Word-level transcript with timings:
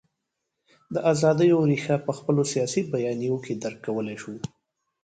د 0.93 0.95
ازادیو 1.11 1.67
رېښه 1.69 1.95
په 2.05 2.11
خپلو 2.17 2.41
سیاسي 2.53 2.81
بیانیو 2.93 3.37
کې 3.45 3.53
درک 3.61 3.79
کولای 3.85 4.17
شو. 4.21 4.33